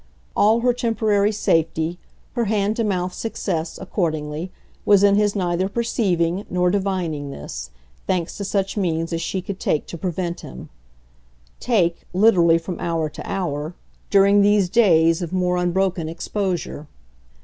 [0.35, 1.99] All her temporary safety,
[2.33, 4.51] her hand to mouth success, accordingly,
[4.83, 7.69] was in his neither perceiving nor divining this,
[8.07, 10.69] thanks to such means as she could take to prevent him;
[11.59, 13.75] take, literally from hour to hour,
[14.09, 16.87] during these days of more unbroken exposure.